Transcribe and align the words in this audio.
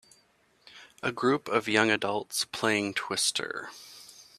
A 1.03 1.11
group 1.11 1.47
of 1.47 1.67
young 1.67 1.91
adults 1.91 2.45
playing 2.45 2.95
Twister. 2.95 3.69